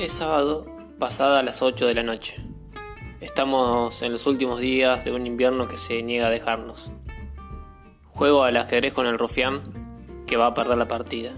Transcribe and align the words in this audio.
Es 0.00 0.14
sábado, 0.14 0.64
pasada 0.98 1.42
las 1.42 1.60
8 1.60 1.86
de 1.86 1.92
la 1.92 2.02
noche. 2.02 2.36
Estamos 3.20 4.00
en 4.00 4.12
los 4.12 4.26
últimos 4.26 4.58
días 4.58 5.04
de 5.04 5.12
un 5.12 5.26
invierno 5.26 5.68
que 5.68 5.76
se 5.76 6.02
niega 6.02 6.28
a 6.28 6.30
dejarnos. 6.30 6.90
Juego 8.06 8.44
al 8.44 8.56
ajedrez 8.56 8.94
con 8.94 9.06
el 9.06 9.18
rufián 9.18 9.60
que 10.26 10.38
va 10.38 10.46
a 10.46 10.54
perder 10.54 10.78
la 10.78 10.88
partida. 10.88 11.34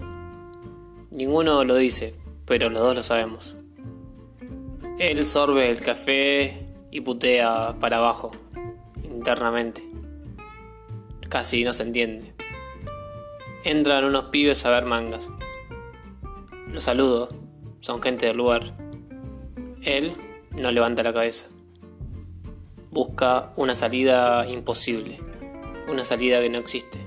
Ninguno 1.11 1.65
lo 1.65 1.75
dice, 1.75 2.15
pero 2.45 2.69
los 2.69 2.81
dos 2.81 2.95
lo 2.95 3.03
sabemos. 3.03 3.57
Él 4.97 5.25
sorbe 5.25 5.69
el 5.69 5.81
café 5.81 6.65
y 6.89 7.01
putea 7.01 7.75
para 7.81 7.97
abajo, 7.97 8.31
internamente. 9.03 9.83
Casi 11.27 11.65
no 11.65 11.73
se 11.73 11.83
entiende. 11.83 12.33
Entran 13.65 14.05
unos 14.05 14.27
pibes 14.31 14.65
a 14.65 14.69
ver 14.69 14.85
mangas. 14.85 15.29
Los 16.69 16.85
saludo, 16.85 17.42
son 17.83 18.01
gente 18.01 18.27
del 18.27 18.37
lugar. 18.37 18.63
Él 19.81 20.13
no 20.57 20.71
levanta 20.71 21.03
la 21.03 21.13
cabeza. 21.13 21.47
Busca 22.91 23.51
una 23.57 23.75
salida 23.75 24.47
imposible, 24.47 25.19
una 25.89 26.05
salida 26.05 26.39
que 26.39 26.49
no 26.49 26.59
existe. 26.59 26.99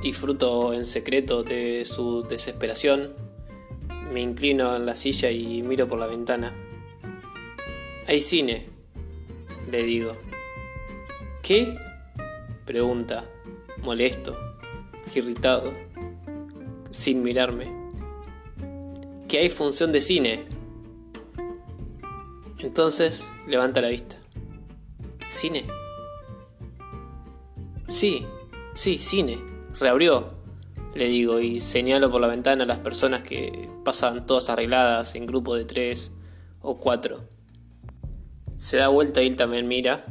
Disfruto 0.00 0.72
en 0.72 0.86
secreto 0.86 1.42
de 1.42 1.84
su 1.86 2.22
desesperación. 2.22 3.12
Me 4.12 4.20
inclino 4.20 4.76
en 4.76 4.86
la 4.86 4.94
silla 4.94 5.32
y 5.32 5.60
miro 5.62 5.88
por 5.88 5.98
la 5.98 6.06
ventana. 6.06 6.54
Hay 8.06 8.20
cine, 8.20 8.68
le 9.72 9.82
digo. 9.82 10.12
¿Qué? 11.42 11.76
pregunta, 12.64 13.24
molesto, 13.82 14.38
irritado, 15.14 15.72
sin 16.90 17.22
mirarme 17.22 17.87
que 19.28 19.38
hay 19.38 19.50
función 19.50 19.92
de 19.92 20.00
cine. 20.00 20.46
Entonces 22.58 23.28
levanta 23.46 23.80
la 23.80 23.88
vista. 23.88 24.16
¿Cine? 25.30 25.64
Sí, 27.88 28.26
sí, 28.74 28.98
cine. 28.98 29.38
Reabrió, 29.78 30.26
le 30.94 31.08
digo, 31.08 31.38
y 31.38 31.60
señalo 31.60 32.10
por 32.10 32.20
la 32.20 32.28
ventana 32.28 32.64
a 32.64 32.66
las 32.66 32.78
personas 32.78 33.22
que 33.22 33.68
pasan 33.84 34.26
todas 34.26 34.50
arregladas 34.50 35.14
en 35.14 35.26
grupo 35.26 35.54
de 35.54 35.64
tres 35.64 36.10
o 36.60 36.78
cuatro. 36.78 37.20
Se 38.56 38.78
da 38.78 38.88
vuelta 38.88 39.22
y 39.22 39.28
él 39.28 39.36
también 39.36 39.68
mira 39.68 40.04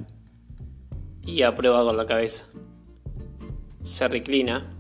y 1.26 1.42
aprueba 1.42 1.84
con 1.84 1.98
la 1.98 2.06
cabeza. 2.06 2.46
Se 3.84 4.08
reclina. 4.08 4.74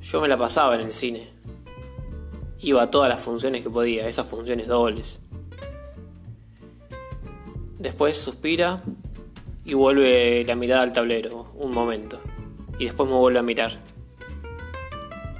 Yo 0.00 0.20
me 0.20 0.28
la 0.28 0.36
pasaba 0.36 0.74
en 0.74 0.80
el 0.80 0.92
cine. 0.92 1.35
Iba 2.60 2.82
a 2.82 2.90
todas 2.90 3.08
las 3.08 3.20
funciones 3.20 3.62
que 3.62 3.70
podía, 3.70 4.08
esas 4.08 4.26
funciones 4.26 4.66
dobles. 4.66 5.20
Después 7.78 8.16
suspira 8.16 8.82
y 9.64 9.74
vuelve 9.74 10.44
la 10.44 10.56
mirada 10.56 10.82
al 10.82 10.92
tablero, 10.92 11.52
un 11.54 11.72
momento. 11.72 12.18
Y 12.78 12.84
después 12.84 13.08
me 13.08 13.16
vuelve 13.16 13.38
a 13.38 13.42
mirar. 13.42 13.78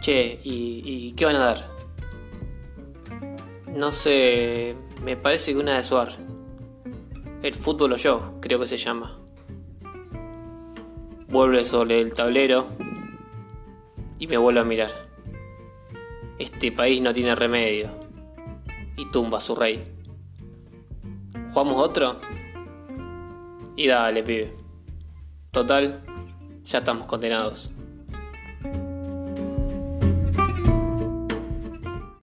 Che, 0.00 0.40
¿y, 0.44 1.12
qué 1.12 1.24
van 1.24 1.36
a 1.36 1.40
dar? 1.40 1.70
No 3.72 3.92
sé, 3.92 4.76
me 5.02 5.16
parece 5.16 5.52
que 5.52 5.58
una 5.58 5.76
de 5.76 5.84
Suar. 5.84 6.12
El 7.42 7.54
fútbol 7.54 7.92
o 7.92 7.96
yo, 7.96 8.34
creo 8.40 8.60
que 8.60 8.66
se 8.66 8.76
llama. 8.76 9.18
Vuelve 11.28 11.64
sobre 11.64 12.00
el 12.00 12.14
tablero 12.14 12.66
y 14.18 14.26
me 14.26 14.36
vuelve 14.36 14.60
a 14.60 14.64
mirar. 14.64 14.92
Este 16.38 16.70
país 16.72 17.00
no 17.00 17.12
tiene 17.12 17.34
remedio. 17.34 17.88
Y 18.96 19.10
tumba 19.10 19.38
a 19.38 19.40
su 19.40 19.54
rey. 19.54 19.82
¿Jugamos 21.50 21.76
otro? 21.76 22.20
Y 23.76 23.86
dale, 23.88 24.22
pibe. 24.22 24.54
Total, 25.50 26.02
ya 26.64 26.78
estamos 26.78 27.06
condenados. 27.06 27.70